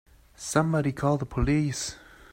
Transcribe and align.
Somebody 0.39 0.93
call 0.93 1.17
the 1.19 1.27
police! 1.27 1.95